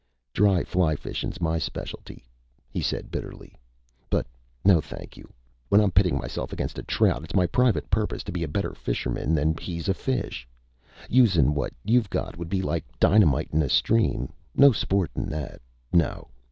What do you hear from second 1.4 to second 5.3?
specialty," he said bitterly, "but no thank